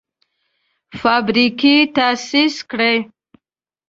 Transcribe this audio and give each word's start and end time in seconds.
فابریکې 0.99 1.75
تاسیس 1.95 2.55
کړي. 2.69 2.95